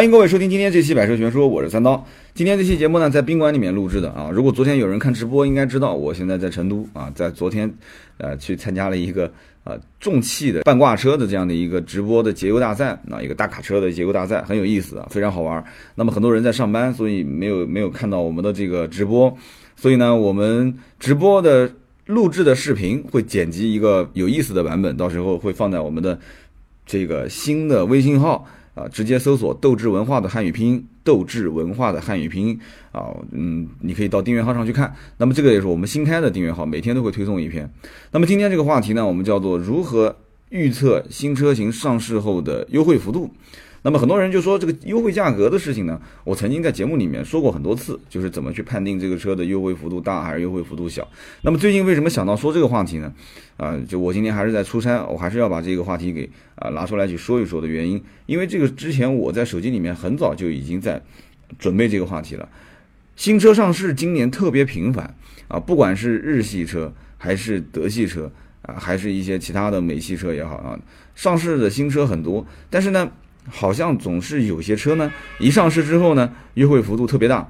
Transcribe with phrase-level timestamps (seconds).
[0.00, 2.02] 欢迎各位收听今天这期《百车全说》，我是三刀。
[2.32, 4.30] 今天这期节目呢，在宾馆里面录制的啊。
[4.32, 7.70] 如果昨天有人看直播，应该知道我现在在成都啊，在昨天，
[8.16, 9.30] 呃，去参加了一个
[9.62, 15.62] 呃重汽的半挂车的这样的一个直播的节油大赛啊，一个大卡车的节油大赛，很有意思啊，非常好玩。
[15.94, 19.36] 那么很多人在上班，所以没有没有看到我们的这个直播，
[19.76, 21.70] 所以呢，我们直播的
[22.06, 26.18] 录制的视频会剪辑一个有意思的版本，到时候会放在我们的
[26.86, 28.48] 这个新的微信号。
[28.74, 32.58] 啊，直接搜索“斗志文化”的汉语拼音，“斗志文化”的汉语拼音
[32.92, 34.94] 啊，嗯，你可以到订阅号上去看。
[35.18, 37.68] 那么这个也是我们新开的订阅号，每天都会推送一篇。
[38.12, 40.14] 那么今天这个话题呢，我们叫做如何
[40.50, 43.30] 预测新车型上市后的优惠幅度。
[43.82, 51.08] 那么很多人就说这个优惠价格的事情呢，我曾经在节目里面说过很多次，就是怎么去判定这个车的优惠幅度大还是优惠幅度小。
[51.40, 53.10] 那么最近为什么想到说这个话题呢？
[53.56, 61.00] 啊，就我今天还是在出差，我还是要把这个话题给啊拿出来去说一说的原因，因为这个之前我在手机里面很早就已经在
[61.58, 62.46] 准备这个话题了。
[63.16, 65.14] 新车上市今年特别频繁
[65.48, 70.78] 啊，不管是日系车还是德系车啊，还是一些其他的美系车也好啊，
[71.14, 73.10] 上市的新车很多，但是呢。
[73.48, 77.46] 好像总是有些车呢，一上市之后呢，优惠幅度特别大；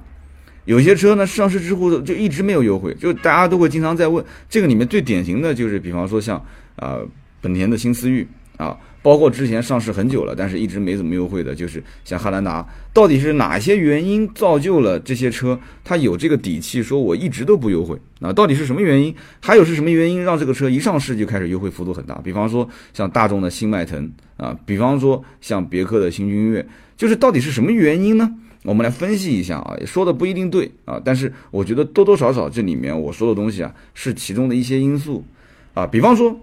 [0.65, 4.23] 有些车呢，上市之后就一直没有优惠，就大家都会经常在问。
[4.49, 6.43] 这个里面最典型的就是，比方说像
[6.75, 6.97] 啊，
[7.41, 8.27] 本田的新思域
[8.61, 8.77] 啊。
[9.03, 18.31] 包括之前上市很久了，但是一直没怎么优惠的，就是像汉兰达，到底是哪些原因造就了这些车它有这个底气说我一直都不优惠啊？
[18.31, 19.15] 到底是什么原因？
[19.39, 22.13] 还有是什么原因让这个车一上市就开始优惠幅度很大？
[22.23, 26.63] 比方说像大众的新迈腾啊，比方说像别克的新君越，
[26.95, 28.31] 就是到底是什么原因呢？
[28.65, 35.25] 我们来分析一下啊，说的不一定对啊，但是我觉得多多少少这里面我说的东西啊是其中的一些因素
[35.73, 36.39] 啊，比方说。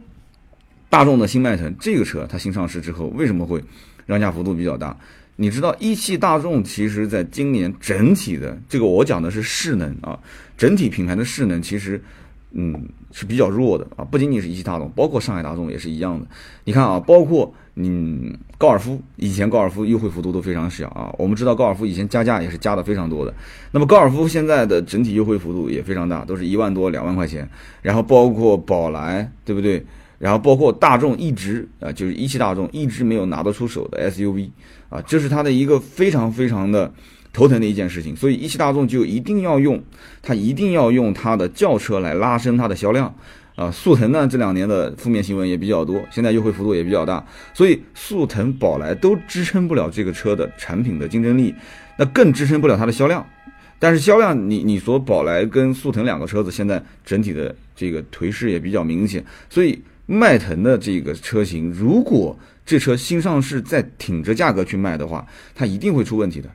[0.91, 3.63] 大众的新迈腾这个车，它新上市之后为什么会
[4.07, 4.97] 让价幅度比较大？
[5.37, 10.19] 你知道一汽大众其实在今年整体的这个，我讲的是势能啊，
[10.57, 12.03] 整体品牌的势能其实
[12.51, 16.27] 嗯是比较弱的啊，不仅仅是一汽大众，包括上海大众也是一样的。
[16.65, 23.33] 你看啊，包括嗯高尔夫，以前高尔夫优惠幅度都非常小啊，我们知道高尔夫以前加价也是加的非常多的。
[23.71, 27.49] 那么高尔夫现在的整体优惠幅度也非常大，都是一万多两万块钱。
[27.81, 29.87] 然后包括宝来，对不对？
[30.19, 34.51] 然后包括大众一直啊，就是一汽大众一直没有拿得出手的 SUV
[34.89, 36.93] 啊，这是它的一个非常非常的
[37.33, 38.17] 头疼的一件事情。
[38.17, 39.81] 所以一汽大众就一定要用
[40.21, 43.15] 它，一定要用它的轿车来拉升它的销量
[43.55, 43.71] 啊。
[43.71, 47.25] 速腾呢这两年的负面新闻也比较多，现在优惠幅度也比较大，
[47.55, 51.55] 所以速腾、宝来都支撑不了这个车的产品的竞争力，
[51.97, 53.25] 那更支撑不了它的销量。
[53.79, 59.81] 但是销量，你你说宝来跟速腾两个车子现在整体的这个颓势也比较明显，所以。
[60.11, 66.49] 迈腾的这个车型，如果这车新上市再挺着价格去卖的话，它一定会出问题的，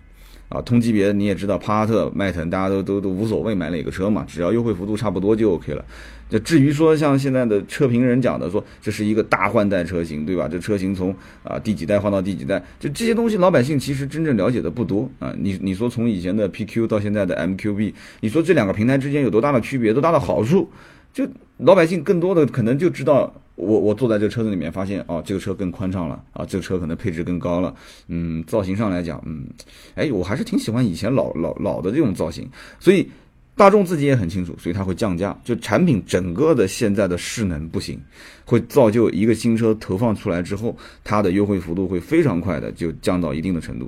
[0.49, 5.85] 啊，同级别的你也知道，帕萨特、迈腾，大家都都都无所谓买哪个车嘛，只要优惠幅度差不多就 OK 了。
[6.29, 10.47] 那至于说像现在的车评人讲的说这是一个大换代车型，对吧？
[10.47, 15.31] 这车型从啊第几代换到第几代，就这些东西老百姓其实真正了解的不多啊。
[15.37, 20.67] 你你说从以前的 PQ 到现在的 MQB，你说这两个平台之间有多大的区别，多大的好处？
[21.13, 21.27] 就
[21.57, 23.31] 老百姓更多的可能就知道。
[23.55, 27.73] 我我坐在这个车子里面，发现哦，这个车更宽敞了啊，这个车可能配置更高了，
[28.07, 29.45] 嗯，造型上来讲，嗯，
[29.93, 32.49] 哎，我还是挺喜欢以前老老老的这种造型，
[32.79, 33.07] 所以
[33.55, 38.01] 大众自己也很清楚，所以它会降价，就产品整个的现在的势能不行，
[38.43, 43.87] 会造就一个新车投放出来之后，它的优惠幅度会非常快的就降到一定的程度。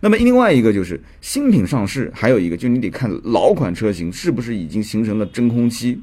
[0.00, 6.00] 那么另外一个就是新品上市，还有一个就你得看老款车型是不是已经形成了真空期，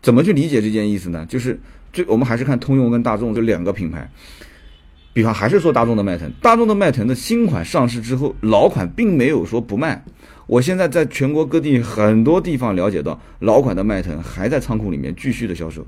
[0.00, 1.26] 怎么去理解这件意思呢？
[1.28, 1.58] 就是。
[1.96, 4.06] 就我们还是看通用跟大众这两个品牌，
[5.14, 10.04] 比方还是说大众的迈腾，大众的迈腾的新款上市之后，老款并没有说不卖。
[10.46, 15.86] 我现在在全国各地很多地方了解到，老款的迈腾还在仓库里面继续的销售。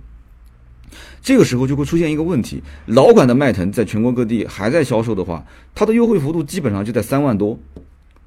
[1.20, 7.60] 这个时候就会出现一个问题，老款的迈腾在全国各地还在销售的话，它的优惠幅度基本上就在三万多，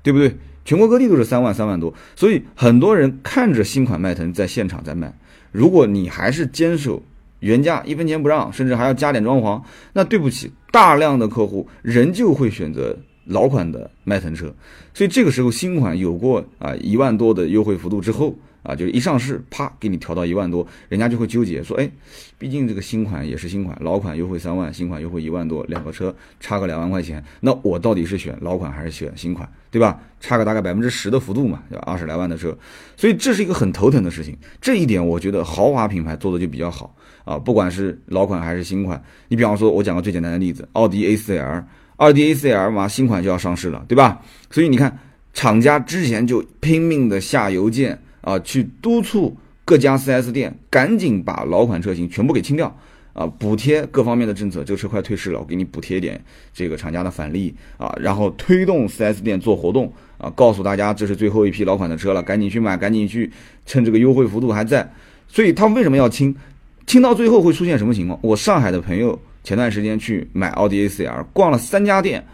[0.03, 0.37] 对不对？
[0.65, 5.11] 全国各地都是三万三万多，所以很多人看着新款迈腾在现场在卖，
[5.51, 7.01] 如果你还是坚守。
[7.41, 9.61] 原价一分钱不让，甚至还要加点装潢。
[9.93, 14.51] 那对不起，大量的客户仍旧会选择老款的迈腾车。
[14.93, 18.33] 所以这个时候新款有过啊一万多的优惠幅度之后。
[18.63, 21.89] 啊，就是一上市，啪，给你调到一万多，人家就会纠结说，哎，
[22.37, 29.99] 毕竟这个新款也是新款，老款优惠三万，新款优惠一万多，两个车差个两万块钱，那我到底是选老款还是选新款，对吧？
[30.19, 31.83] 差个大概百分之十的幅度嘛，对吧？
[31.85, 32.55] 二十来万的车，
[32.95, 34.37] 所以这是一个很头疼的事情。
[34.61, 39.03] 这一点我觉得豪华品牌做的就比较好啊，不管是老款还是新款。
[39.27, 41.63] 你比方说，我讲个最简单的例子，奥迪 A4L。
[41.97, 44.19] 奥迪 A 四 L 嘛，新款就要上市了，对吧？
[44.49, 44.97] 所以你看，
[45.33, 49.35] 厂家之前就拼命的下邮件啊，去督促
[49.65, 52.75] 各家 4S 店赶紧把老款车型全部给清掉
[53.13, 56.23] 啊，补贴各方面的政策，这个车快退市了，我给你补贴一点
[56.53, 63.31] 这个厂家的返利啊，然后推动 4S 店做活动啊，告诉大家这是最后一批老款的车了，赶紧去买，赶紧去，
[63.65, 64.89] 趁这个优惠幅度还在。
[65.27, 66.35] 所以他为什么要清？
[66.87, 68.19] 清到最后会出现什么情况？
[68.21, 72.25] 我上海的朋友前段时间去买奥迪 A4L，逛了三家店，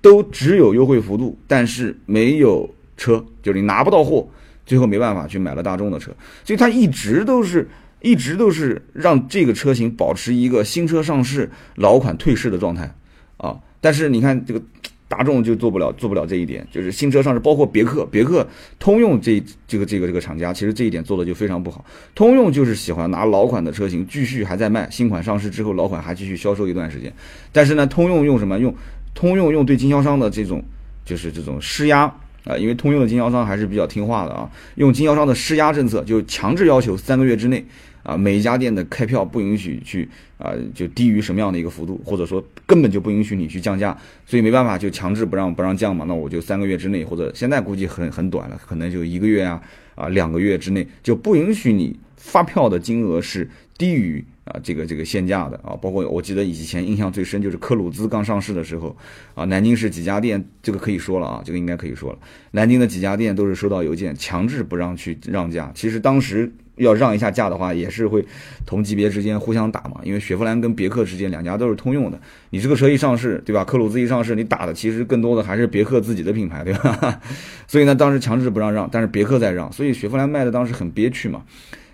[0.00, 4.26] 都只有优惠幅度，但是没有车，就是你拿不到货，
[4.66, 6.10] 最后没办法去买了大众的车。
[6.44, 7.68] 所以他一直都是，
[8.00, 12.94] 一直都是让这个车型保持一个新车上市、老款退市的状态
[13.36, 13.58] 啊。
[13.80, 14.62] 但是你看这个。
[15.08, 18.48] 大众就做不了，做不了这一点，就是新车上市，包括别克、别克、
[18.78, 21.84] 通用这这个这个这个厂家，其实这一点做的就非常不好。
[22.14, 27.12] 通用就是喜欢拿老款的车型继续还在卖，新款上市之后，老款还继续销售一段时间。
[27.52, 28.58] 但是呢，通用用什么？
[28.58, 28.74] 用
[29.14, 30.64] 通用用对经销商的这种
[31.04, 32.10] 就是这种施压
[32.44, 37.64] 啊，因为通用的经销商还是比较听话的啊，用经销商的施压政策，就强制要求三个月之内。
[38.04, 43.96] 啊，每一家店的开票不允许去啊，就低于什么样的一个幅度，或者说根本就不允许你去降价，
[44.26, 49.62] 所以没办法就强制不让不让降嘛，那我就三个月之内，或者现在估计很很短了，可能就一个月啊
[49.94, 53.48] 啊两个月之内就不允许你发票的金额是
[53.78, 58.96] 低于啊这个这个限价的啊，包括我记得以前印象最深就是科鲁兹刚上市的时候
[59.34, 62.18] 啊，南京市几家店这个可以说了啊，这个应该可以说了，
[62.50, 66.52] 南京的几家店都是收到邮件强制不让去让价，其实当时。
[66.76, 68.24] 要让一下价的话，也是会
[68.64, 70.00] 同级别之间互相打嘛。
[70.02, 72.18] 因为雪佛兰跟别克之间两家都是通用的，
[72.48, 73.62] 你这个车一上市，对吧？
[73.62, 77.20] 科鲁兹一上市，你打的其实更多的还是别克自己的品牌，对吧？
[77.68, 81.42] 所以呢，当时强制不让让，但是别克在让，所以雪佛兰卖的当时很憋屈嘛。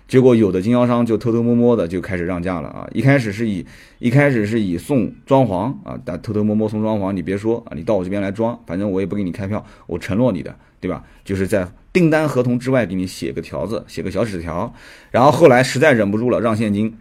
[0.09, 2.89] 结果有的经销商就偷偷摸摸的就开始让价了啊！
[2.93, 3.63] 一开始是以
[3.99, 11.03] 一开始是以送装潢啊，但偷偷摸摸送装潢，你别说啊，你到我这边来装，反正我也不给你开票，我承诺你的，对吧？
[11.23, 14.73] 就是在订单合同之外给你写个条子，写个小纸条，
[15.11, 16.97] 然后后来实在忍不住了，让现金，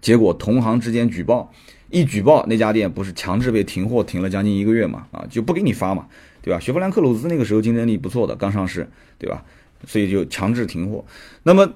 [0.00, 1.52] 结果同行之间举报，
[1.90, 5.08] 一举报那家店不是强制被停货停了将近一个月嘛？
[5.10, 6.06] 啊，就不给你发嘛，
[6.40, 6.60] 对吧？
[6.60, 8.88] 雪佛兰克鲁兹那个时候竞争力不错的，刚上市，
[9.18, 9.42] 对吧？
[9.84, 11.04] 所以就强制停货。
[11.42, 11.68] 那么。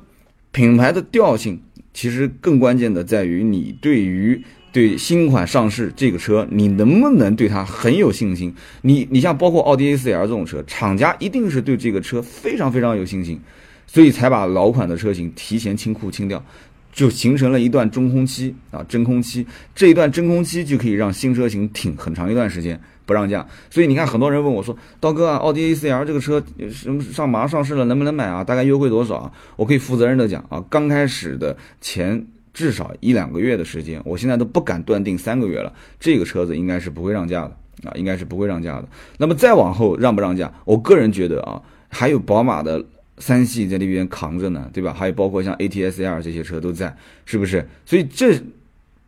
[0.56, 1.60] 品牌的调性
[1.92, 4.42] 其实更关键的在于你对于
[4.72, 8.54] 对新款上市这个车，你能不能对它很有信心？
[8.80, 13.38] 你你像包括奥迪 A4L 这种车，厂家一定是对这个车非常非常有信心，
[13.86, 16.42] 所以才把老款的车型提前清库清掉，
[16.90, 22.80] 就形成了一段中空期啊真空期，这一段真空期就可以让新车型挺很长一段时间。
[23.06, 28.42] 不让价，所以你看，很多人问我说：“刀哥啊，奥迪 A4L 这个车什么上马上上市了，能不能买啊？
[28.42, 37.56] 大概优惠多少啊？”我可以负责任的讲啊，刚开始的前至少一两个月的时间，我现在都不敢断定三个月了，这个车子应该是不会让价的
[37.88, 38.88] 啊，应该是不会让价的。
[39.18, 42.84] 那么再往后让不让价，我个人觉得啊，还有宝马的
[43.18, 44.92] 三系在那边扛着呢，对吧？
[44.92, 47.68] 还有包括像 ATS-L 这些车都在，是不是？
[47.84, 48.34] 所以这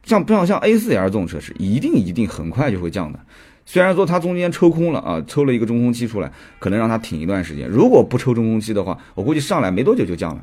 [0.04, 3.18] 像不像像 A4L 这种车是一定一定很快就会降的。
[3.70, 7.68] 虽然说它中间抽空了啊，抽了一个中空期出来，可能让它挺一段时间。
[7.68, 10.42] 如果不抽中空期的话，我估计上来没多久就降了。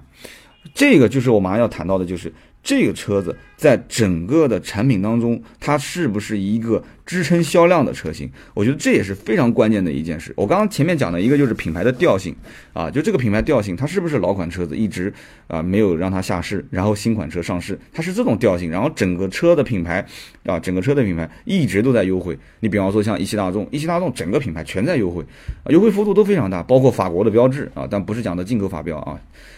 [0.75, 2.31] 这个就是我马上要谈到的，就是
[2.62, 6.84] 这个车子在整个的产品当中，它是不是一个。
[7.06, 10.34] 支撑销量的车型，我觉得这也是非常关键的一件事。
[10.36, 12.36] 我刚刚前面讲的一个就是品牌的调性
[12.74, 15.13] 啊，就这个品牌调性，它是不是老款车子一直
[15.48, 20.03] 啊没有让它下市，然后新款车上市，它是这种调性，然后整个车的品牌
[20.48, 22.36] 啊，整个车的品牌一直都在优惠。
[22.60, 25.24] 你比方说像一汽大众，一汽大众整个品牌全在优惠，
[25.70, 29.15] 优惠幅度都非常大，包括法国的标志啊，但不是讲的进口法标啊，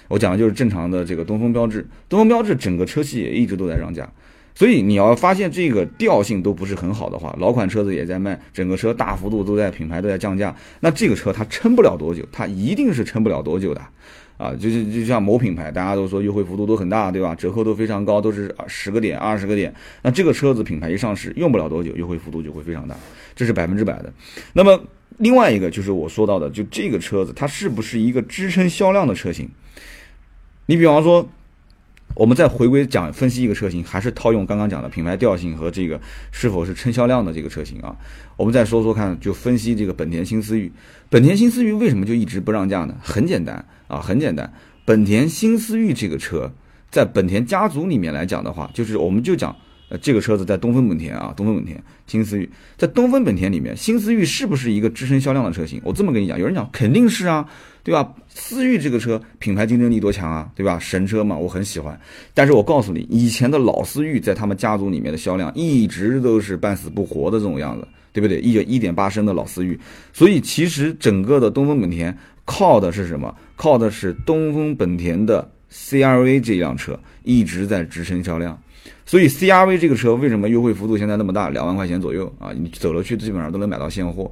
[0.09, 4.11] 我讲的就是正常的这个东风标致，东风标致整个车系也一直都在让降价。
[4.53, 13.81] 所以你要发现这个调性都不是很好的话，老款车子也在卖，整个车大幅度都在品牌都在降价，那这个车它撑不了多久，它一定是撑不了多久的，
[14.35, 17.35] 啊，就是就像某品牌，大家都说优惠幅度都很大，对吧？
[17.35, 22.95] 折扣都非常高，都是十个点、二十个点，那这个车子品牌一上市，用不了多久，优惠幅度就会非常大，
[23.35, 24.11] 这是百分之百的。
[24.53, 24.81] 那么
[25.19, 29.47] 另外一个就是我说到的，就这个车子它是不是一个支撑销量的车型？
[30.65, 31.29] 你比方说。
[32.17, 37.95] 我们再回归讲分析一个车型，还是套用刚刚讲的品牌调性和这个是否是撑销量的这个车型啊。
[38.35, 40.71] 我们再说说看，就分析这个本田新思域。
[41.09, 42.95] 本田新思域为什么就一直不让价呢？
[43.03, 44.51] 很简单啊，很简单。
[44.83, 46.51] 本田新思域这个车，
[46.89, 49.55] 在本田家族里面来讲的话，就是我们就讲，
[49.89, 55.81] 呃，这个车子在东风本田啊，东风本田新思域，在东风本田里面，新思域是不是一个支撑销量的车型？
[55.83, 57.47] 我这么跟你讲，有人讲肯定是啊。
[57.83, 58.13] 对吧？
[58.27, 60.77] 思域这个车品牌竞争力多强啊，对吧？
[60.77, 61.97] 神车嘛，我很喜欢。
[62.33, 67.87] 但是我告诉你，以前的老思域在他们家族里面的销量一直都是半死不活的这种样子。
[68.11, 68.39] 对不对？
[68.39, 69.79] 一一点八升的老思域，
[70.11, 73.33] 所以其实整个的东风本田靠的是什么？
[73.55, 78.59] 靠的是东风本田的 CRV 这辆车一直在支撑销量。
[79.07, 81.49] 所以 CRV 这个车为什么优惠幅度现在那么大？
[81.49, 84.29] 两万块钱左右啊，你走了去基本上都能买到现货。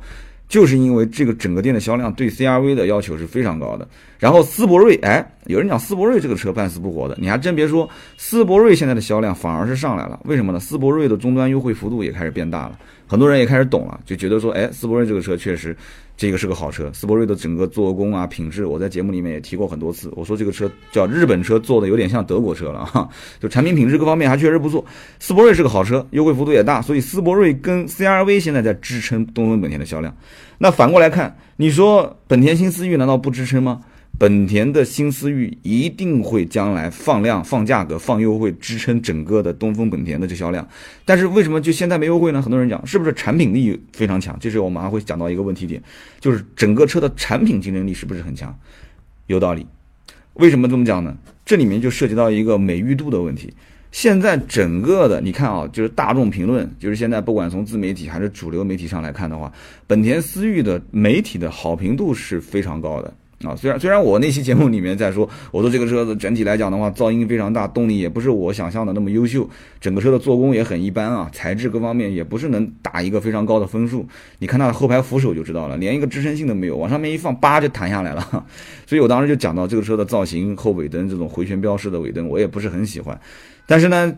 [0.47, 3.87] 就是因为这个整个店的销量对 CRV 的要求是非常高的。
[4.19, 10.19] 然后思铂睿，哎，有人讲思铂睿这个车半死不活的，你还真别说，思铂睿现在的销量反而是上来了。
[10.25, 10.59] 为什么呢？
[10.59, 12.77] 思铂睿的终端优惠幅度也开始变大了，
[13.07, 15.75] 很多人也开始懂了，就觉得说，哎，思铂睿这个车确实。
[16.17, 20.09] 这个是个好车，斯铂瑞的整个做工啊品质，我在节目里面也提过很多次。
[20.15, 23.07] 我说这个车叫日本车做的有点像德国车了哈，
[23.39, 24.83] 就产品品质各方面还确实不错。
[25.19, 30.15] 斯铂瑞是个好车，优惠幅度也大，所以斯铂瑞跟 CRV 现在在支撑东风本田的销量。
[30.59, 33.81] 那反过来看，你说本田新思域难道不支撑吗？
[34.17, 40.65] 本田的新思域一定会将来放量、放价格、放优惠，支撑整个的东风本田的这销量。
[41.03, 42.41] 但是为什么就现在没优惠呢？
[42.41, 44.37] 很多人讲是不是产品力非常强？
[44.39, 45.81] 这是我马上会讲到一个问题点，
[46.21, 48.57] 就是整个车的产品竞争力是不是很强？
[49.27, 49.67] 有道理。
[50.35, 51.17] 为什么这么讲呢？
[51.45, 53.53] 这里面就涉及到一个美誉度的问题。
[53.91, 59.51] 现在整个的你看啊，就是大众评论，就是现在不管从自媒体还是主流媒体上来看的话，
[59.87, 63.13] 本田思域的媒体的好评度是非常高的。
[63.43, 69.47] 啊，虽然虽然我那期节目里面在说，我说这个车子整体来讲的话，噪音非常大，动力也不是我想象的那么优秀，
[69.81, 74.07] 整个车的做工也很一般啊，材质各方面也不是能打一个非常高的分数。
[74.39, 78.45] 你看它的后排扶手就知道了，连一个支撑性都没有，往上面一放，叭就弹下来了。
[78.87, 83.19] 所以我当时就讲到这个车的造型，后尾灯这种回旋标式的尾灯，我也不是很喜欢。
[83.67, 84.15] 但是呢，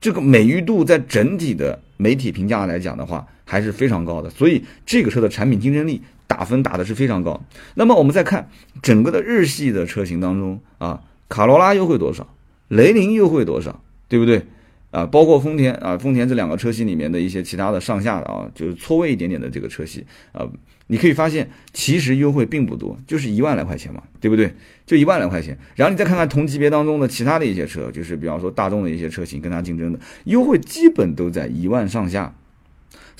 [0.00, 4.30] 这个美誉度在整体的媒体评价来讲的话，还是非常高的。
[4.30, 6.00] 所以这个车的产品竞争力。
[6.30, 7.42] 打分打的是非常高，
[7.74, 8.48] 那么我们再看
[8.82, 12.24] 整个的日系的车型当中啊，卡罗拉优惠多少，
[12.68, 14.46] 雷凌优惠多少，对不对？
[14.92, 20.46] 啊，包括丰田啊，丰田这两个车系里面的一些其他的上下的啊，就是错位一点点的这个车系啊，
[20.86, 24.54] 你可以发现其实优惠并不多，就是一万来块钱嘛，对不对？
[24.86, 25.58] 就一万来块钱。
[25.74, 32.32] 然后你再看看同级别当中的其他的一些车，就是比方说大众的一些车型跟它竞争的优惠基本都在一万上下，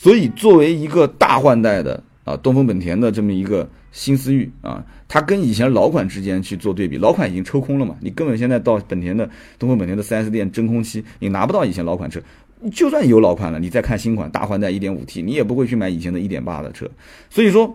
[0.01, 2.03] 所以作为一个大换代的。
[2.23, 9.29] 啊，东风本田的这么一个新思域啊，它跟以前老款之间去做对比，老款已经抽空了嘛，你根本现在到本田的
[9.59, 12.21] 东风本田的 4S 店真空期，你拿不到以前老款车。
[12.73, 16.87] 就算有老款了，你再看新款大换代 1.5T，你也不会去买以前的1.8的车。
[17.31, 17.75] 所以说，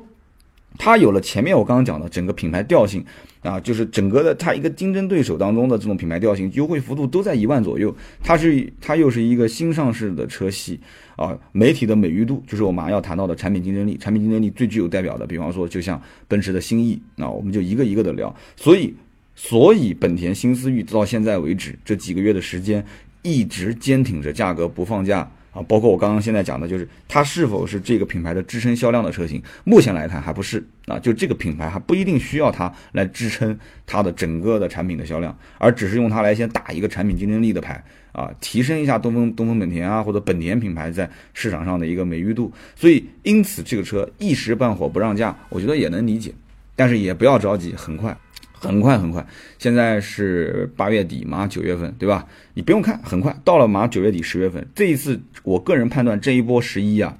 [0.77, 3.03] 它有了前面我刚刚讲的整个品牌调性
[3.41, 7.95] 啊，就是整个的它一个竞争对手当中的这种品牌调性，优惠幅度都在一万左右。
[8.23, 10.79] 它是它又是一个新上市的车系。
[11.15, 13.97] 啊，媒体的美誉度就是我马上要谈到的产品竞争力。
[13.97, 18.35] 产品竞争力最具有代表的，比方说就像奔驰的新 E，那我们就一个一个的聊。
[18.57, 18.93] 所以，
[19.33, 22.85] 所以本田新思域到现在为止这几个月的时间，
[23.21, 25.63] 一直坚挺着价格不放价啊。
[25.67, 30.99] 包括我刚刚现在讲的，就是它是否是这个品牌的支撑销量的车型，目前来看还不是啊。
[30.99, 33.57] 就这个品牌还不一定需要它来支撑
[33.87, 37.83] 它的整个的产品的销量，而只是用它来先打一个产品竞争力的牌。
[38.11, 46.33] 啊，提升一下东风东风本田啊，或者本田品牌在市场上的一个美誉度，所以因此这个车一时半会不让价，我觉得也能理解，
[46.77, 48.17] 但是也不要着急，很快，
[48.59, 49.25] 很快，很快。
[49.57, 52.27] 现在是八月底马上，九月份，对吧？
[52.53, 57.17] 你不用看，很快到了马上，九月底十月份，这一次我个人判断这一波十一啊，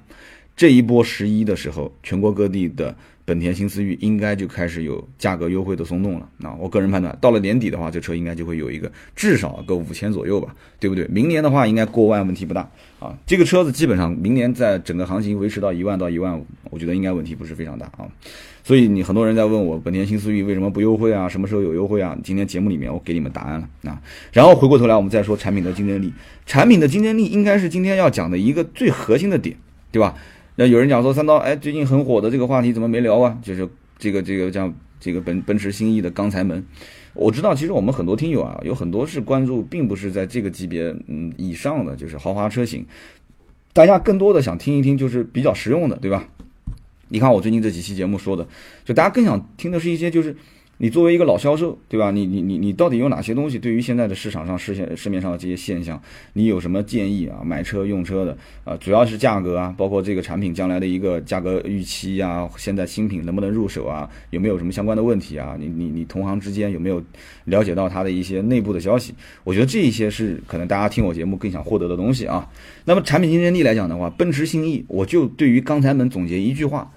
[0.56, 2.96] 这一波十一的时候，全国各地的。
[3.26, 6.28] 本田新思域应该就开始有价格优惠的松动了。
[6.38, 11.06] 那我个人判断，到了年底的话，这车应该就会有一个至少个五千左右吧，对不对？
[11.08, 13.18] 明年的话，应该过万问题不大啊。
[13.26, 18.06] 这个车子基本上明年在整个行情维持到一万到一万五，我觉得应该问题不是非常大啊。
[18.62, 21.28] 所以你很多人在问我，本田新思域为什么不优惠啊？
[21.28, 22.16] 什么时候有优惠啊？
[22.22, 24.00] 今天节目里面我给你们答案了啊。
[24.32, 26.12] 然后回过头来，我们再说产品的竞争力。
[26.46, 29.56] 产品的竞争力应该是今天要讲的一个最核心的点，
[29.90, 30.14] 对吧？
[30.58, 33.38] 那有人讲说三刀，哎，最近很火的这个话题怎么没聊啊？
[33.42, 36.64] 就是这个这个像这个奔奔驰新 E 的钢材门，
[37.12, 42.86] 我知道其实我们很多听友啊，有很多是关注，并不是在这个级别嗯以上的，就是豪华车型，
[43.74, 46.26] 大家更多的想听一听就是比较实用的，对吧？
[47.08, 48.48] 你看我最近这几期节目说的，
[48.84, 50.34] 就大家更想听的是一些就是。
[50.78, 52.10] 你作为一个老销售，对吧？
[52.10, 53.58] 你你你你到底有哪些东西？
[53.58, 55.98] 对于现在的市场上市现市面上的这些现象，
[56.34, 57.40] 你有什么建议啊？
[57.42, 64.06] 买车用车的啊，主要是价格啊，包括这个产品将来的一个价格预期啊，现在新品能不能入手啊？
[64.30, 65.56] 有没有什么相关的问题啊？
[65.58, 67.02] 你你你同行之间有没有
[67.44, 69.14] 了解到它的一些内部的消息？
[69.44, 72.46] 我觉得这一些是可能大家听我节目更想获得的东西啊。
[72.84, 76.92] 那么产品竞争力来讲的话，奔驰新 E，我就对于刚才们总结一句话。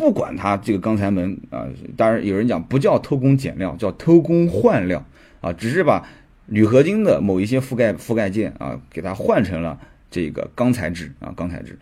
[0.00, 5.04] 不管它这个钢材门啊，当然有人讲不叫偷工减料，叫偷工换料
[5.42, 6.08] 啊，只是把
[6.46, 9.78] 铝合金的某一些覆盖覆盖件啊，给它换成了
[10.10, 11.78] 这个钢材质啊，钢材质。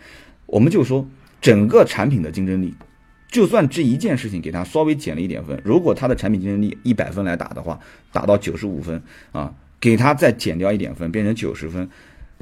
[0.46, 1.06] 我们就说
[1.40, 2.74] 整个产品的竞争力，
[3.30, 7.78] 就算这一件事情给它稍微减了一点分，如果它的产品竞争力一百分来打的话，
[8.10, 11.88] 打到九十五分啊，给它再减掉一点分，变成九十分。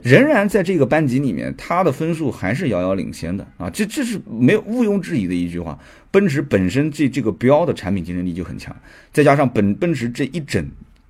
[0.03, 3.71] 仍然在这个班级里面，他的分数还是遥遥领先的啊！
[3.71, 5.79] 这这是没有毋庸置疑的一句话。
[6.11, 8.75] 奔驰本身这这个标的产品竞争力就很强，
[9.13, 10.67] 再加上本奔驰这一整，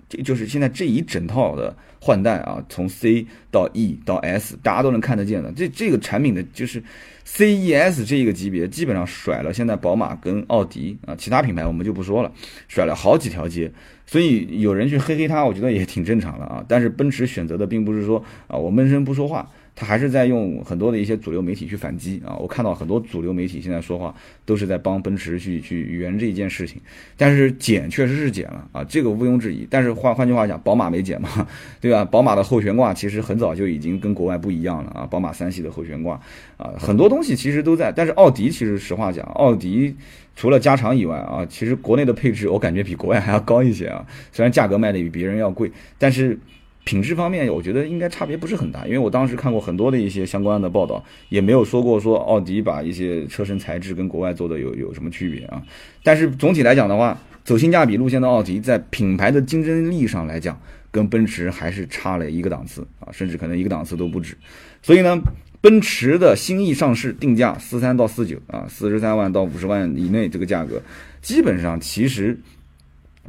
[0.09, 5.51] 这就是现在这一整套的换代啊，从 C 到 E 到 S，大家都能看得见的。
[5.53, 6.83] 这这个产品的就是
[7.27, 12.33] CES 这一个级别，基本上甩了现在宝马跟奥迪啊，其他品牌我们就不说了，
[12.69, 13.73] 甩了好几条街。
[14.07, 16.65] 所以有人去黑黑它，我觉得也挺正常的啊。
[16.69, 19.51] 但是奔驰选择的并不是说啊，我闷声不说话。
[19.79, 22.35] 他还是在用很多的一些主流媒体去反击啊！
[22.37, 24.15] 我看到很多主流媒体现在说话
[24.47, 26.81] 都是在帮奔驰去去圆这一件事情，
[27.15, 29.69] 但是减确实是减了啊，这个毋庸置疑。
[29.71, 31.47] 但是换换句话讲，宝马没减嘛，
[31.79, 32.03] 对吧？
[32.07, 36.19] 宝马的后悬挂其实很早就已经跟国外不一样了啊，宝马三系的后悬挂
[36.57, 37.93] 啊，很多东西其实都在。
[37.95, 39.95] 但是奥迪其实实话讲，奥迪
[40.35, 46.39] 除了加长以外啊，其实国内的配置我感觉比国外还要高一些啊，虽然价格卖的比别人要贵，但是。
[46.87, 55.61] 品质方面，我觉得应该差别不是很大，因为我当时看过很多的一些相关的报道，也没有说过说奥迪把一些车身材质跟国外做的有有什么区别啊。
[56.05, 60.57] 但是总体来讲的话，走性价比路线的奥迪，在品牌的竞争力上来讲，
[60.93, 64.39] 跟奔驰还是差了一个档次啊，甚至可能一个档次都不止。
[64.81, 65.21] 所以呢，
[65.61, 70.81] 奔驰的新 E 上市定价四三到四九啊，四十三万到五十万以内这个价格，
[71.21, 72.39] 基本上其实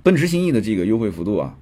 [0.04, 1.58] 奔驰新 E 的这个优惠幅度啊。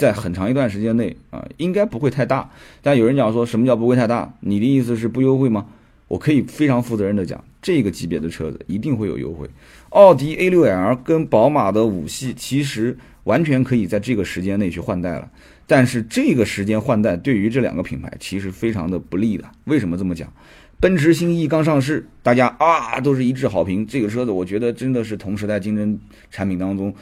[0.00, 2.50] 在很长一段时间内啊，应该不会太大。
[2.80, 4.32] 但有人讲说什么叫不会太大？
[4.40, 5.66] 你的意思是不优惠吗？
[6.08, 9.48] 我可以非常负责任的讲，这个级别的车子一定会有优惠。
[9.90, 15.30] 奥迪 A6L 跟宝马的五系其实完全可以在这个时间内去换代了，
[15.66, 19.44] 但是这个时间换代对于这两个品牌其实非常的不利的。
[19.64, 20.32] 为什么这么讲？
[20.80, 23.86] 奔驰新 E 刚上市，大家啊都是一致好评。
[23.86, 25.98] 这个车子我觉得真的是同时代竞争
[26.30, 26.92] 产品当中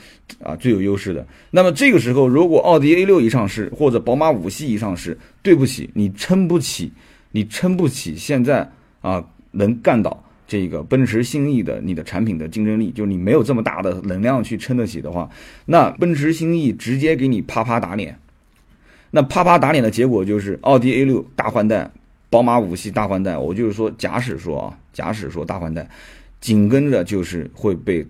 [0.43, 1.25] 啊最有优势的。
[1.53, 6.91] 那么这个时候，如果奥迪 A6 一上市，或者宝马五系一上市，对不起，你撑不起，
[7.31, 8.69] 你撑不起现在
[9.01, 15.31] 啊能干倒这个奔驰新 E 的你的产品的竞争力，就你没有这么大的能量去撑得起的话，
[15.65, 18.19] 那奔驰新 E 直接给你啪啪打脸。
[19.13, 21.89] 那啪啪打脸的结果就是奥迪 A6 大换代。
[22.31, 25.89] 宝马五系大换代，我就是说，假使说啊，假使说大换代，
[26.41, 28.07] 紧跟着就是会被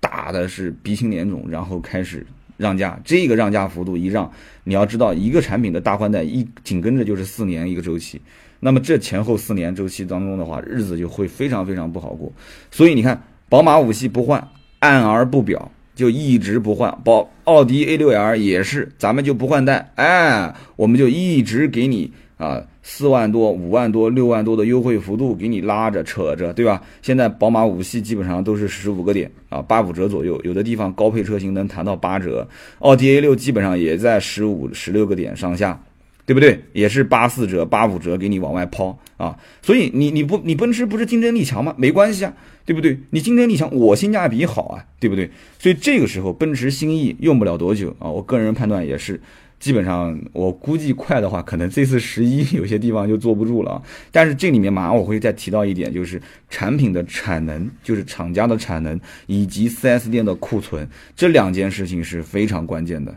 [0.00, 3.00] 打的是鼻青脸肿，然后开始让价。
[3.04, 4.30] 这个让价幅度一让，
[4.64, 8.20] 你要知道，一个产品的大换代一紧跟着就是四年一个周期，
[8.58, 12.32] 那么这前后四年周期当中的话，日子就会非常非常不好过。
[12.72, 14.48] 所以你看，宝马五系不换，
[14.80, 16.98] 按而不表，就一直不换。
[17.04, 22.60] 宝奥迪 A6L 也是，咱们就不换代，哎，我们就一直给你啊。
[22.86, 26.82] 四万多、五万多、六万多的优惠幅度给你拉着扯着，对吧？
[27.00, 32.46] 现在宝马五系基本上都是十五个点啊，八五折左右，有的地方高配车型能谈到八折。
[32.80, 35.82] 奥迪 A 六基本上也在十五、十六个点上下，
[36.26, 36.62] 对不对？
[36.74, 39.34] 也是八四折、八五折给你往外抛啊。
[39.62, 41.74] 所以你你不你奔驰不是竞争力强吗？
[41.78, 42.34] 没关系啊，
[42.66, 43.00] 对不对？
[43.08, 45.30] 你竞争力强，我性价比好啊，对不对？
[45.58, 49.18] 所以这个时候奔驰新 E 用不了多久啊，我个人判断也是。
[49.64, 53.82] 基本上，我估计快的话，可能这次十一有些地方就坐不住了。
[54.12, 63.16] 但是这里面马上我会再提到一点，就是产品的产能，就是厂家的产能以及 4S 店的库存这两件事情是非常关键的。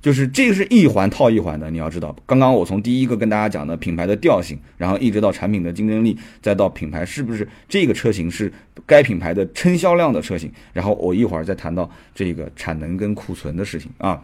[0.00, 2.14] 就是这个是一环套一环的，你要知道。
[2.24, 8.52] 刚刚我从第一个跟大家讲的品牌的调性，然后一直到产品的竞争力，再到品牌是不是这个车型是
[8.86, 14.22] 该品牌的称销量的车型，然后我一会儿再谈到这个产能跟库存的事情啊，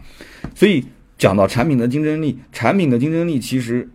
[0.54, 0.84] 所以。
[1.16, 3.88] 讲到产品的竞争力，产品的竞争力其实，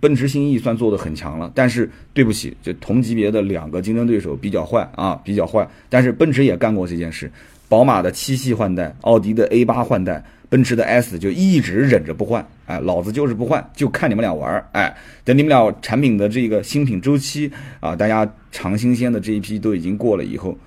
[0.00, 1.50] 奔驰新 E 算做的很强了。
[1.54, 5.66] 但是对不起，就同级别的两个竞争对手比较坏啊，比较坏。
[5.88, 7.30] 但是奔驰也干过这件事，
[7.68, 20.58] 宝马的七系换代，奥迪的 A 八换代，奔驰的 S 就一直忍着不换，哎，老子就是不换，就看你们俩玩儿，哎，等你们俩产品的这个新品周期啊，大家尝新鲜的这一批都已经过了以后，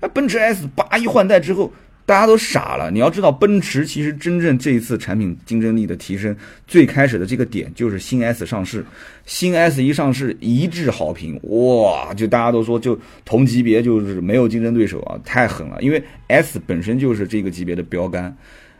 [0.00, 1.72] 那奔驰 S 八一换代之后。
[2.06, 6.34] 大家都傻了，你要知道，奔驰其实真正这一次产品竞争力的提升，
[6.66, 8.86] 最开始的这个点就是新 S 上市，
[9.24, 18.34] 新 S 一上市一致好评，哇，就大家都说就同级别就是没有竞争对手啊，太狠了，因为 S 本身就是这个级别的标杆。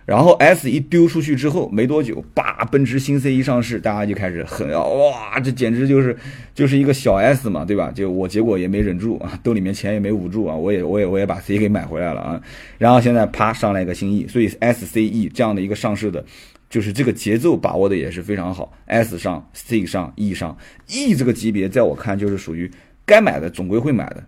[0.06, 4.80] 然后 S 一丢出去之后没多久，叭，奔驰新 C 一上市，大家就开始很啊！
[4.84, 6.16] 哇，这简直就是
[6.54, 7.90] 就是一个小 S 嘛，对吧？
[7.92, 12.40] 就我结果也没忍住啊，兜里面钱也没捂住啊，我也我也我也把 C 给买回来了啊。
[12.78, 16.24] 然后现在啪上来一个新 E，所以 S C E 这样的一个上市的，
[16.70, 18.72] 就是这个节奏把握的也是非常好。
[18.86, 22.70] S 上 C 上 E 上 E 这个级别，在我看就是属于
[23.04, 24.22] 该买的总归会买的。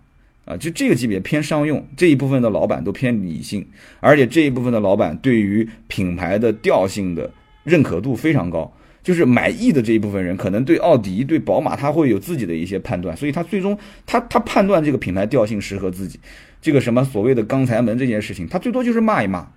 [0.49, 3.67] 啊，就这个级别偏商用这一部分的老板都偏理性，
[4.01, 7.31] 而且这一部分的老板对于品牌的调性的
[7.65, 8.73] 认可度非常高。
[9.01, 16.21] 就是买 E 的这一部分人，可能对奥迪、对宝马，他会有自己的一些判断，所以他最终他他判断这个品牌调性适合自己。
[16.61, 19.49] 这个什么所谓的刚才门这件事情，他最多就是骂一骂，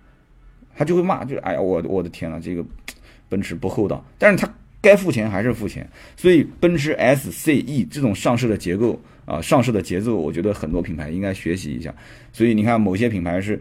[0.75, 2.63] 他就会骂，就是哎呀，我我的天呐，这个
[3.27, 4.49] 奔驰不厚道，但是他
[4.79, 5.85] 该付钱还是付钱。
[6.15, 11.93] 所以奔驰 S、C、E 这种上市的结构啊，上市的节奏，我觉得很多品牌应该学习一下。
[12.33, 13.59] 所以你看，某些品牌是。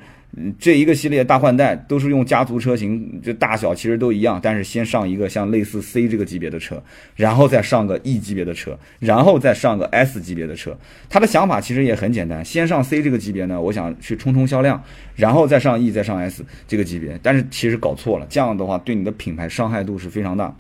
[0.61, 6.81] 这一个系列大换代都是用家族车型，这大小其实都一样，但是先上一个像类似 C 这个级别的车，
[7.17, 10.79] 然后再上个 E 级别的车，然后再上个 S 级别的车。
[11.09, 14.81] 他的想法其实也很简单，先上 C 这个级别呢，我想去冲冲销量，
[15.17, 17.19] 然后再上 E，再上 S 这个级别。
[17.21, 20.55] 但是其实搞错了，这样的话对你的品牌伤害度是非常大。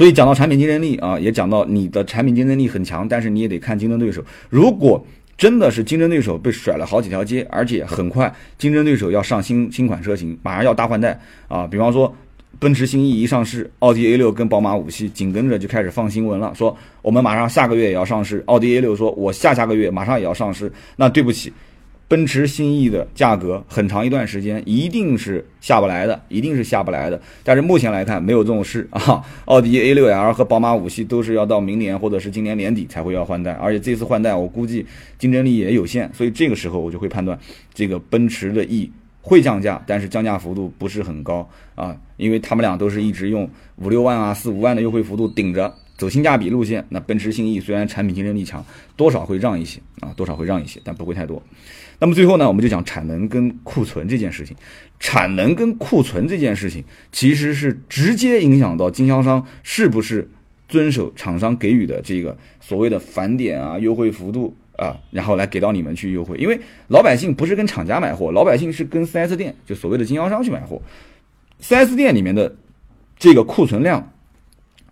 [0.00, 4.24] 所以讲到产品竞争力啊，也讲到你的产品竞争力很强，但是你也得看竞争对手。
[4.48, 5.04] 如果
[5.36, 11.66] 真的是竞争对手被甩了好几条街，而且很快竞争对手要上新新款车型，马上要大换代啊！
[11.66, 12.10] 比方说，
[12.58, 18.42] 奔驰新 E 一上市，奥迪 A 六跟宝马五系紧跟着就开始放新闻了，说我们马上下个月也要上市。
[18.46, 20.72] 奥迪 A 六说，我下下个月马上也要上市。
[20.96, 21.52] 那对不起。
[22.10, 27.22] 奔驰新 E 的价格很长一段时间一定是下不来的，一定是下不来的。
[27.44, 29.24] 但是目前来看没有这种事啊。
[29.44, 34.84] 奥迪 A6L 和宝马五系都是要到明年或者是今年年底才会要换代，而且这次换代我估计
[35.20, 37.38] 竞争力也有限，所以这个时候我就会判断
[37.72, 45.72] 这个奔驰的 E 会降价，但是降价幅度不是很高啊，因为他们俩都是一直用五六万啊、四五万的优惠幅度顶着。
[45.96, 48.64] 走性价比路线，那奔驰新 E 虽然产品竞争力强，
[48.96, 51.42] 多少会让一些啊，多少会让一些，但不会太多。
[52.00, 54.56] 那么最后呢，我们就讲产能跟库存这件事情。
[54.98, 56.82] 产能跟库存这件事情，
[57.12, 60.28] 其实是直接影响到经销商是不是
[60.68, 66.36] 遵守厂商给予的这个所谓的返点啊、优惠幅度啊，然后来给到你们去优惠。
[66.38, 70.82] 因为老百姓不是跟厂家买货，老百姓是跟 4S 店，就所谓的经销商去买货。
[71.62, 72.56] 4S 店里面的
[73.18, 74.12] 这个库存量。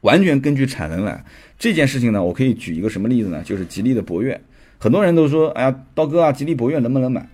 [0.03, 1.25] 完全根据产能来
[1.59, 3.43] 这件事情呢，我可以举一个什么例子呢？
[3.43, 4.41] 就是吉利的博越，
[4.79, 7.29] 很多人都说，哎呀，刀哥啊，吉利博越能不能买？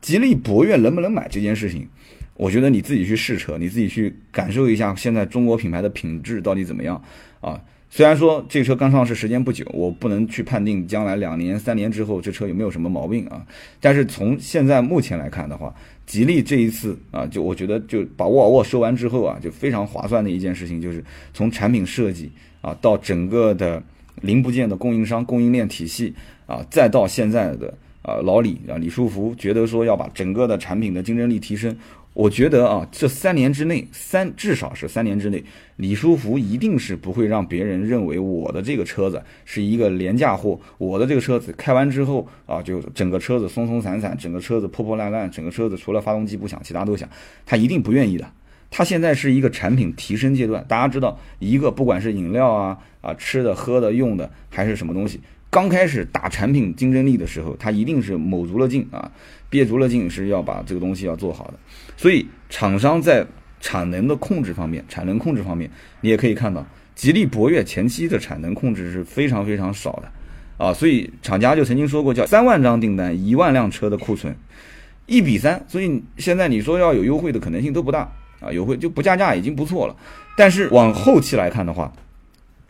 [0.00, 1.88] 吉利博越能不能买这件事情，
[2.34, 7.02] 我觉得你自己去试车，你自己去感受一下现在中国品牌的品质到底怎么样
[7.40, 7.60] 啊？
[7.88, 13.46] 虽然说这车刚上市时间不久，我不能去判定将来两年、三年之后这车有没有什么毛病啊，
[13.80, 15.74] 但是从现在目前来看的话。
[16.06, 23.82] 吉利这一次啊，就我觉得就把沃尔沃收完之后啊，就非常划算的一件事情，就是从产品设计啊，到整个的
[24.22, 26.14] 零部件的供应商供应链体系
[26.46, 31.76] 啊，再到现在的啊老李啊李书福觉得说要把整个的产品的竞争力提升。
[32.12, 35.44] 我觉得啊，这三年之内，三至少是三年之内，
[35.76, 40.58] 李书福一定是不会让别人认为我的这个车子是一个廉价货。
[40.78, 47.06] 我的这个车子开完之后啊，就整个车子松松散散，整个车子破破烂烂，整个车子除了发动机不响，其他都响。
[47.44, 48.26] 他一定不愿意的。
[48.76, 50.62] 它现在是一个产品提升阶段。
[50.68, 59.10] 大家知道，一个不管是饮料啊啊吃的、喝的、用的，还是什么东西，刚开始打产品竞争力的时候，它一定是卯足了劲啊。
[59.48, 61.54] 憋足了劲是要把这个东西要做好的，
[61.96, 63.24] 所以厂商在
[63.60, 65.70] 产能的控制方面，产能控制方面，
[66.02, 74.36] 你也可以看到，吉利博越前期的产能控制是非常非常少的，啊，所以厂家就曾经说过叫三万张订单，一万辆车的库存，
[75.06, 79.96] 一比三，所以现在你说要有优惠的可能性都不大啊，优惠就不加价已经不错了，
[80.36, 81.92] 但是往后期来看的话，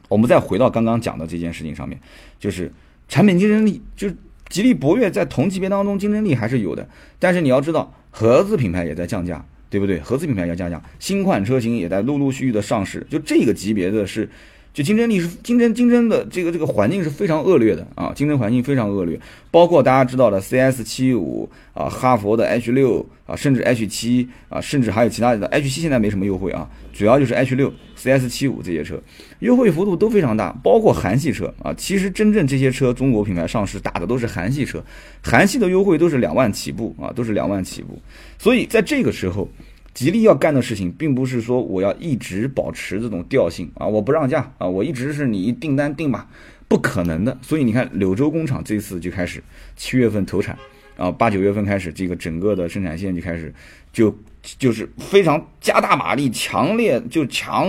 [0.09, 1.98] 我们再回到刚刚讲的这件事情上面，
[2.38, 2.72] 就是
[3.09, 4.11] 产品竞争力就。
[4.48, 9.98] 吉利博越在同级别当中竞争力还是有的，但是你要知道，合资品牌也在降价，对不对？
[9.98, 14.31] 合资品牌要降价，新款车型也在陆陆续续的上市，就这个级别的是。
[14.76, 19.18] 就竞争力是竞争竞争的这个这个环境是非常恶劣的啊，竞争环境非常恶劣，
[19.50, 29.02] 包括大家知道的 CS 七五啊，哈佛的 H 六啊，甚至 H 七啊，甚至还有其他的 H 七现在没什么优惠啊，主要就是 H 六、CS 七五这些车
[29.38, 34.84] 优惠幅度都非常大，包括韩系车啊，其实真正这些车中国品牌上市打的都是韩系车，
[35.22, 37.98] 韩系的优惠都是两万起步啊，都是两万起步，
[38.36, 39.48] 所以在这个时候。
[39.96, 46.28] 吉利要干的事情，并不是说我要一直保持这种调性啊，我不让价啊，我一直是你订单定吧，
[46.68, 47.38] 不可能的。
[47.40, 49.42] 所以你看，柳州工厂这次就开始
[49.74, 50.59] 七月份投产
[50.98, 53.54] 啊，八九月份开始，这个整个的生产线就开始
[53.90, 54.14] 就
[54.59, 57.66] 就是非常加大马力，强烈就强，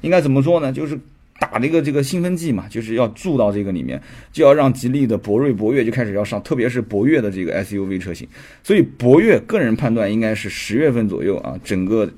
[0.00, 0.72] 应该怎么说呢？
[0.72, 0.98] 就是。
[1.40, 4.00] 打这个这个兴奋剂嘛，就是要注到这个里面，
[4.30, 8.28] 就要让吉利的博瑞、博越就开始要上，特别是博越的这个 SUV 车型。
[8.62, 12.08] 所以博越个人判断应该是十月份左右啊，整个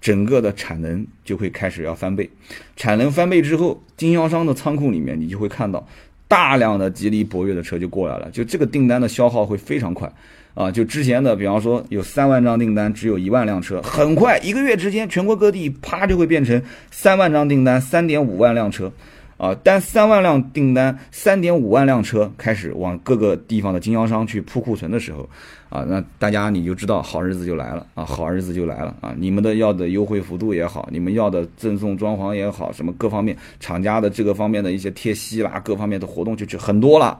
[0.00, 2.28] 整个的产能就会开始要翻倍。
[2.74, 5.86] 产能翻倍之后，经销商的仓库里面你就会看到
[6.26, 10.10] 大量的吉利博越的车就过来了，就这个订单的消耗会非常快
[10.54, 10.70] 啊！
[10.70, 18.92] 就之前的，比方说有三万张订单，只有一万辆车，很快一个月之间，全国各地啪就会变成三万张订单，三点五万辆车。
[19.36, 25.26] 啊，当三万辆订单，三点五万辆车开始往各个地方的经销商去铺库存的时候，
[25.70, 29.14] 啊，那大家你就知道好日子就来了啊，好日子就来了啊！
[29.16, 37.18] 你们的要的优惠幅度也好，你们要的赠送装潢也好，什么各方面厂家的这个方面的一些贴息啦，各方面的活动就就很多了，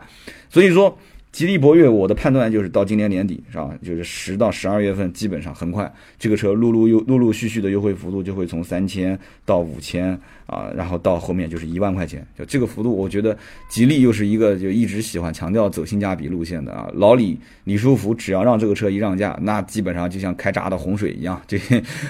[0.50, 0.94] 所以说。
[1.32, 3.70] 吉利博越，我的判断就是到今年年底，是吧？
[3.84, 9.16] 就是十到十二月份，基本上很快，这个车陆陆优陆陆续续的优惠幅度就会从三千
[9.46, 10.10] 到五千
[10.46, 13.36] 啊，然后到后面就是一万块钱，就这个幅度，我觉得
[13.68, 16.90] 吉利又是一个就一直喜欢强调走性价比路线的啊。
[16.94, 21.56] 老李李书福只要让这个车一让价，那基本上就像开闸的洪水一样，这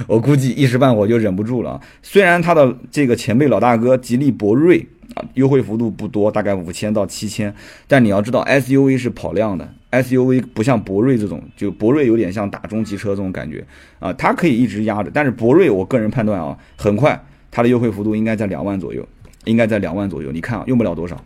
[0.06, 1.78] 我估计一时半会就忍不住了。
[2.02, 4.86] 虽然他的这个前辈老大哥吉利博瑞。
[5.14, 7.52] 啊，优惠幅度不多，大概五千到七千。
[7.88, 13.64] 但你要知道，SUV 是跑量的，SUV 不像博瑞这种，就博瑞有点像大中级车这种感觉
[13.98, 15.10] 啊，它可以一直压着。
[15.12, 17.20] 但是博瑞，我个人判断啊，很快
[17.50, 19.06] 它的优惠幅度应该在两万左右，
[19.44, 20.30] 应该在两万左右。
[20.30, 21.20] 你看啊，用不了多少，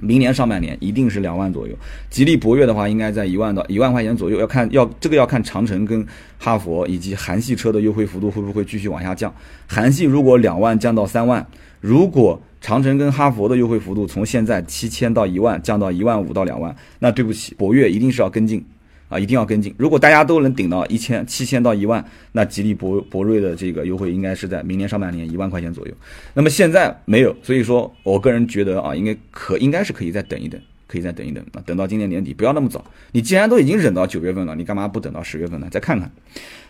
[0.00, 1.74] 明年上半年一定是两万左右。
[2.08, 6.04] 吉利博越的话，应该在一万到一万块钱左右，要看要这个要看长城跟
[6.38, 9.32] 哈佛以及韩系车的优惠幅度会不会继续往下降。
[9.66, 11.46] 韩系如果两万降到三万，
[11.82, 18.64] 如果长城跟哈佛的优惠幅度从现在七千到一万降到一万五到两万，那对不起，博越一定是要跟进
[19.08, 19.74] 啊，一定要跟进。
[19.76, 25.94] 如果大家都能顶到一千七千到一万，那吉利博博瑞的这个优惠应该是在明年上半年一万块钱左右。
[26.34, 32.84] 那么现在没有，所以说我个人觉得啊，应该可应该是可以再等一等，可以再等一等啊，等到今年年底，不要那么早。
[33.10, 35.66] 你既然都已经忍到九月份了，你干嘛不等到十月份呢？
[35.68, 36.08] 再看看。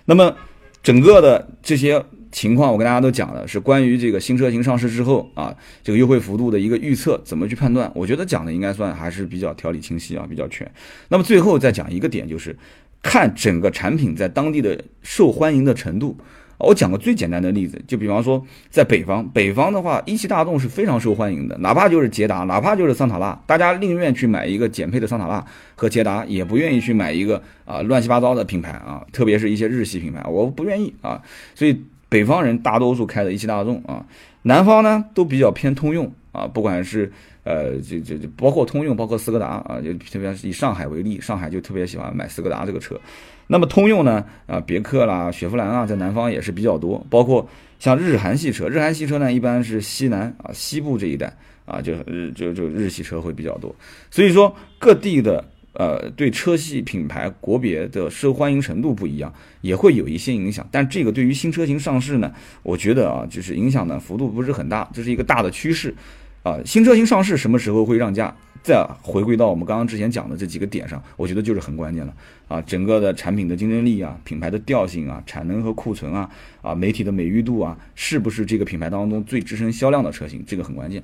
[0.06, 0.34] 那么
[0.82, 2.02] 整个的这些。
[2.32, 7.92] 情况我跟大家都讲了，是关于这个新车型上市之后啊，这个优惠幅度的一个预测，怎么去判断？
[7.94, 10.68] 我觉得讲的应该算还是比较条理清晰啊，比较全。
[11.10, 12.56] 那么最后再讲一个点，就是
[13.02, 16.16] 看整个产品在当地的受欢迎的程度。
[16.58, 18.40] 我讲个最简单的例子，就比方说
[18.70, 31.20] 在北方，北方的话，一汽大众是非常受欢迎的，哪怕就是捷达，哪怕就是桑塔纳，大家宁愿去买一个减配的桑塔纳和捷达，也不愿意去买一个啊乱七八糟的品牌啊，特别是一些日系品牌，我不愿意啊，
[31.54, 31.82] 所以。
[32.12, 34.04] 北方人大多数开的一汽大众啊，
[34.42, 37.10] 南方呢都比较偏通用啊，不管是
[37.42, 43.00] 呃，这这这包括通用，包括斯柯达啊，就特别是以上海为例，上海就特别喜欢买斯柯达这个车。
[43.46, 47.48] 那么通用呢啊，别克啦、雪佛兰啊，在南方也是比较多，包括
[47.78, 53.74] 像日韩系车，日韩系车呢一般是西南啊西部这一带啊，就日就就日系车会比较多。
[54.10, 55.42] 所以说各地的。
[55.74, 60.66] 呃，对车系品牌国别的受欢迎程度不一样，也会有一些影响。
[60.70, 62.32] 但这个对于新车型上市呢，
[62.62, 65.94] 我觉得啊，就是影响呢幅度不是很大，这是一个大的趋势。
[66.42, 68.34] 啊，新车型上市什么时候会让价？
[68.64, 72.14] 再回归到我们刚刚之前讲的这几个点上，我觉得就是很关键了。
[72.46, 76.30] 啊，整个的产品的竞争力啊，品牌的调性啊，产能和库存啊，
[76.60, 80.44] 啊，媒体的美誉度啊，是不是这个品牌当中最支撑销量的车型？
[80.46, 81.02] 这个很关键。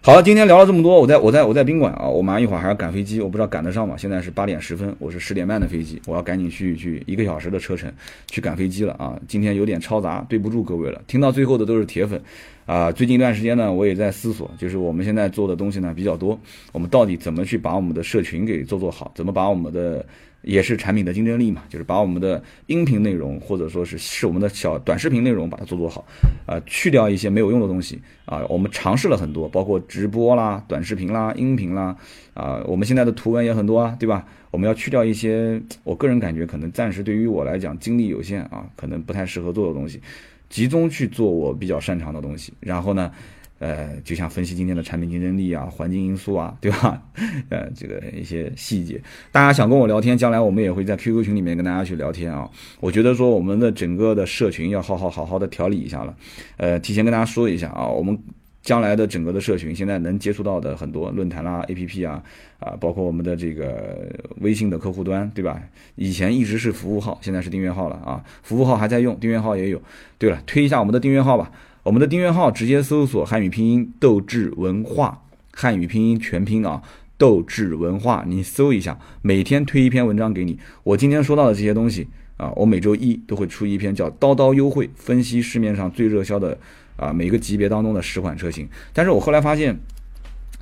[0.00, 3.96] 好了，今天聊了这么多，我在我在我在宾馆啊，我马上一会儿还要赶飞机，我不知道赶得上吗？
[3.98, 7.92] 现在是八点十分，我是十点半的飞机，我要赶紧去去一个小时的车程
[8.28, 9.20] 去赶飞机了啊！
[9.26, 11.02] 今天有点嘈杂，对不住各位了。
[11.08, 12.18] 听到最后的都是铁粉
[12.64, 12.92] 啊！
[12.92, 16.38] 最近一段时间呢，我也在思索，就是我们现在做的东西呢比较多，
[16.72, 19.12] 我们到底怎么去把我们的社群给做做好？
[19.16, 20.06] 怎么把我们的
[20.42, 26.04] 也是产品的竞争力嘛，就是把我们的音频内容或者说是是我们的小短视频内容把它做做好，
[26.46, 28.44] 啊，去掉一些没有用的东西啊。
[28.48, 31.96] 我们尝试了很多，包括直播啦、短视频啦、音频啦，
[32.34, 34.26] 啊，我们现在的图文也很多啊，对吧？
[34.50, 40.00] 我们要去掉一些，我个人感觉可能暂时对于我来讲精力有限啊，可能不太适合做的东西，
[40.48, 43.10] 集中去做我比较擅长的东西，然后呢。
[43.58, 47.02] 呃，就像分析今天的产品竞争力啊、环境因素啊，对吧？
[47.50, 49.00] 呃，这个一些细节，
[49.32, 52.48] 大家想跟我聊天，将来我们也会在 QQ 群里面跟大家去聊天啊。
[52.80, 56.14] 我觉得说我们的整个的社群要好好好好的调理一下了。
[56.56, 58.16] 呃，提前跟大家说一下啊，我们
[58.62, 62.22] 将来的整个的社群，现在能接触到的很多论坛啦、APP 啊，
[62.58, 64.08] 啊，包括我们的这个
[64.40, 65.60] 微信的客户端，对吧？
[65.96, 68.22] 以前一直是服务号，现在是订阅号了啊。
[68.42, 69.80] 服务号还在用，订阅号也有。
[70.18, 71.50] 对了，推一下我们的订阅号吧。
[71.88, 75.22] 我们的订阅号直接搜索汉语拼音斗志文化，
[75.54, 76.82] 汉语拼音全拼啊，
[77.16, 80.58] 斗志文化，你搜一下，每天推一篇文章给你。
[80.82, 86.58] 我今天说到的这些东西啊，我每周一都会出一篇叫“刀刀优惠”，分析市面上最热销的
[86.96, 88.68] 啊每个级别当中的十款车型。
[88.92, 89.80] 但是我后来发现。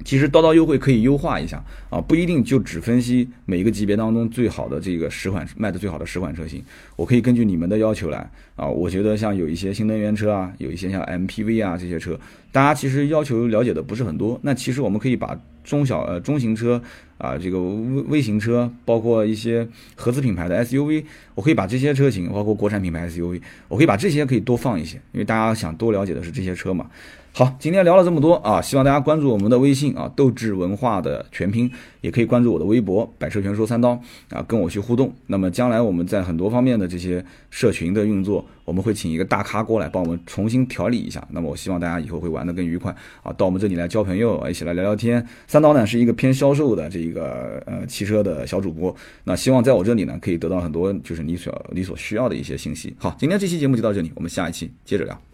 [0.05, 6.63] 其实刀刀优惠可以优化一下啊，不一定就只分析每一个级别当中最好的这个十款卖的最好的十款车型，
[6.97, 8.69] 我可以根据你们的要求来啊。
[8.69, 12.19] 我觉得像有一些新能源车啊，有一些像 MPV 啊这些车，
[12.53, 16.81] 大家其实要求了解的不是很多，那其实我们可以把中小呃中型车
[17.17, 21.05] 啊，这个微微型车，包括一些合资品牌的 SUV，
[21.35, 26.89] 我可以把这些车型，包括国产品牌 SUV，我可以把这些可以多放一些，因为大家想多了解的是这些车嘛。
[27.39, 31.71] 好，今天聊了这么多啊，希望大家关注我们的微信啊，斗志文化的全拼，
[32.01, 33.91] 也可以关注我的微博百车全说三刀
[34.31, 35.13] 啊，跟我去互动。
[35.27, 41.23] 那么将来我们在很多方面的这些社群的运作，我们会请一个大咖过来帮我们重新调理一下。
[41.31, 42.91] 那么我希望大家以后会玩得更愉快
[43.23, 45.23] 啊，到我们这里来交朋友，一起来聊聊天。
[45.47, 52.97] 三刀呢是一个偏销售的这个呃汽车的小主播，那希望在我这里呢可以得到很多就是你所你所需要的一些信息。
[52.97, 55.27] 好，今天这期节目就到这里，我们下一期接着聊。